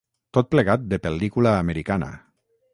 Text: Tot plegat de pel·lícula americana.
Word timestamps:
Tot 0.37 0.47
plegat 0.53 0.87
de 0.95 0.99
pel·lícula 1.05 1.53
americana. 1.61 2.11